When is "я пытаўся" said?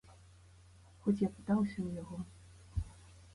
1.23-1.75